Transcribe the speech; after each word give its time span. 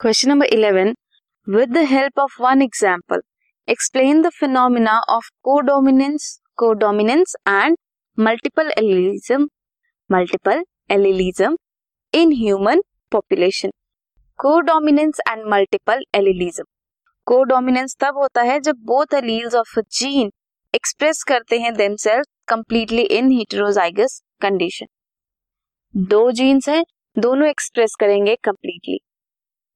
Question 0.00 0.28
number 0.28 0.46
eleven 0.46 0.92
with 1.46 1.68
the 1.68 1.78
help 1.86 2.18
of 2.20 2.34
one 2.42 2.60
example 2.62 3.20
explain 3.68 4.20
the 4.22 4.28
phenomena 4.30 4.92
of 5.10 5.30
codominance 5.42 6.26
codominance 6.56 7.34
and 7.48 7.76
multiple 8.18 8.70
allelism 8.78 9.48
multiple 10.10 10.62
allelism 10.90 11.56
in 12.14 12.32
human 12.32 12.82
population 13.12 13.70
codominance 14.38 15.20
and 15.30 15.44
multiple 15.46 16.04
allelism 16.14 16.64
codominance 17.26 17.96
तब 18.00 18.18
होता 18.18 18.42
है 18.42 18.60
जब 18.60 18.84
both 18.84 19.14
alleles 19.14 19.54
of 19.54 19.78
a 19.78 19.82
gene 19.92 20.30
express 20.74 21.22
करते 21.28 21.58
हैं 21.58 21.74
themselves 21.74 22.22
completely 22.48 23.02
in 23.18 23.30
heterozygous 23.30 24.20
condition 24.40 24.86
दो 25.94 26.30
genes 26.32 26.68
हैं, 26.68 26.82
दोनों 27.16 27.48
express 27.48 27.96
करेंगे 28.00 28.36
कंप्लीटली 28.44 28.98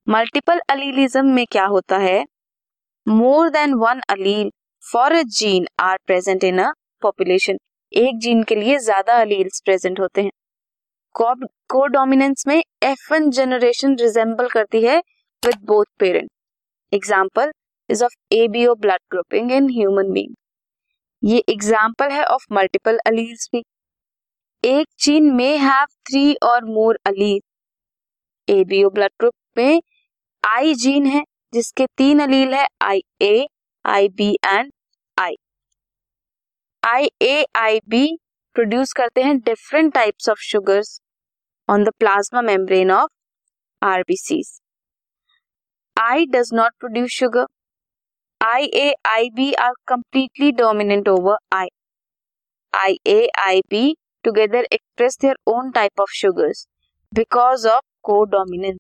मल्टीपल 0.07 0.61
अलीलिज्म 0.71 1.25
में 1.27 1.45
क्या 1.47 1.65
होता 1.67 1.97
है? 1.99 2.25
More 3.07 3.49
than 3.51 3.75
one 3.75 4.01
allele 4.11 4.51
for 4.83 5.13
a 5.13 5.23
gene 5.31 5.67
are 5.81 5.99
present 6.07 6.45
in 6.45 6.59
a 6.61 6.71
population. 7.03 7.59
एक 7.93 8.19
जीन 8.21 8.43
के 8.43 8.55
लिए 8.55 8.79
ज़्यादा 8.79 9.21
अलील्स 9.21 9.61
प्रेजेंट 9.65 10.01
होते 10.01 10.23
हैं। 10.23 10.31
कोडोमिनेंस 11.15 12.45
में 12.49 12.57
एफ़ 12.57 13.13
वन 13.13 13.31
जनरेशन 13.31 13.95
रिजेंबल 14.01 14.49
करती 14.49 14.83
है 14.85 14.97
with 15.43 15.59
both 15.67 15.85
parent. 16.01 16.31
Example 16.93 17.53
is 17.91 18.05
of 18.05 18.15
ABO 18.35 18.75
blood 18.77 19.01
grouping 19.11 19.53
in 19.53 19.69
human 19.71 20.13
being 20.13 20.35
ये 21.23 21.43
एग्ज़ाम्पल 21.49 22.11
है 22.13 22.25
ऑफ़ 22.27 22.47
मल्टीपल 22.53 22.99
अलील्स 23.07 23.49
भी 23.53 23.63
एक 24.65 24.87
जीन 25.01 25.31
में 25.35 25.57
हैव 25.59 25.87
थ्री 26.07 26.33
और 26.45 26.65
more 26.67 26.99
allele. 27.07 27.41
ABO 28.49 28.91
blood 28.91 29.11
group 29.21 29.35
में 29.59 29.81
आई 30.43 30.75
जीन 30.75 31.07
है, 31.07 31.23
जिसके 31.55 31.87
तीन 31.99 32.21
अलील 32.23 32.55
है 32.55 32.67
I 32.83 33.01
A 33.23 33.47
I 33.85 34.09
B 34.17 34.31
and 34.45 34.71
I 35.17 35.35
I 36.83 37.09
A 37.23 37.45
I 37.57 37.81
B 37.89 38.07
produce 38.57 38.93
करते 38.93 39.23
हैं 39.23 39.39
different 39.41 39.93
types 39.95 40.29
of 40.29 40.41
sugars 40.43 41.01
on 41.69 41.85
the 41.85 41.93
plasma 41.99 42.43
membrane 42.43 42.91
of 42.91 43.11
RBCs 43.83 44.59
I 45.97 46.27
does 46.27 46.51
not 46.55 46.73
produce 46.81 47.11
sugar 47.13 47.47
I 48.41 48.67
A 48.77 48.93
I 49.07 49.31
B 49.31 49.53
are 49.63 49.73
completely 49.89 50.51
dominant 50.61 51.09
over 51.09 51.37
I 51.55 51.69
I 52.75 52.99
A 53.07 53.27
I 53.41 53.61
B 53.71 53.85
together 54.25 54.67
express 54.73 55.19
their 55.23 55.37
own 55.49 55.71
type 55.71 56.01
of 56.01 56.13
sugars 56.15 56.67
because 57.13 57.69
of 57.69 57.85
codominance 58.33 58.79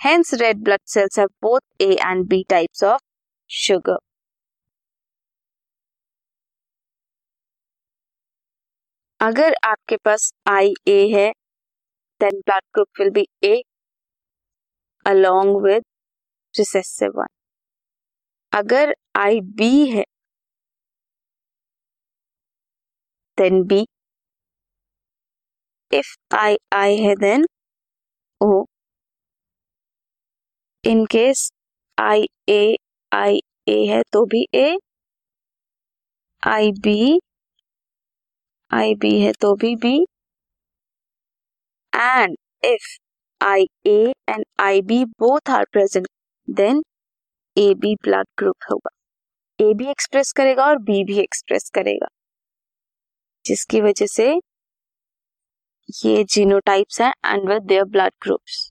Hence, 0.00 0.32
red 0.40 0.64
blood 0.64 0.80
cells 0.84 1.16
have 1.16 1.28
both 1.40 1.60
A 1.78 1.98
and 1.98 2.26
B 2.26 2.44
types 2.44 2.82
of 2.82 2.98
sugar. 3.50 3.98
अगर 9.20 9.54
आपके 9.64 9.96
पास 10.04 10.32
I 10.48 10.72
A 10.88 10.96
है 11.14 11.30
then 12.20 12.40
blood 12.46 12.62
group 12.74 13.00
will 13.00 13.10
be 13.18 13.26
A 13.44 13.54
along 15.06 15.56
with 15.64 15.82
recessive 16.54 17.12
one 17.20 17.26
अगर 18.52 18.94
I 19.16 19.40
B 19.60 19.70
है 19.90 20.04
then 23.38 23.62
B 23.70 23.84
if 25.92 26.14
I 26.36 26.56
I 26.74 26.96
है 27.02 27.14
then 27.20 27.46
in 30.86 31.04
case 31.06 31.50
I 31.98 32.26
A 32.48 32.76
I 33.12 33.40
A 33.68 33.76
है 33.86 34.02
तो 34.12 34.24
भी 34.24 34.46
A 34.54 34.66
I 36.42 36.70
B 36.84 37.20
I 38.70 38.94
B 38.94 39.10
है 39.20 39.32
तो 39.40 39.54
भी 39.54 39.74
B 39.76 39.94
and 41.92 42.36
if 42.64 42.86
I 43.40 43.66
A 43.86 44.12
and 44.28 44.44
I 44.60 44.82
B 44.82 45.04
both 45.20 45.50
are 45.50 45.64
present 45.72 46.06
then 46.48 46.82
A 47.56 47.72
B 47.74 47.94
blood 48.02 48.26
group 48.38 48.70
होगा। 48.70 48.90
A 49.60 49.72
भी 49.74 49.88
express 49.90 50.32
करेगा 50.32 50.66
और 50.66 50.78
बी 50.82 51.02
भी 51.04 51.18
एक्सप्रेस 51.20 51.70
करेगा। 51.74 52.08
जिसकी 53.44 53.80
वजह 53.80 54.06
से 54.06 54.28
ये 56.04 56.24
जीनोटाइप्स 56.24 57.00
हैं 57.00 57.12
and 57.26 57.48
with 57.48 57.62
their 57.62 57.84
blood 57.84 58.12
groups 58.22 58.70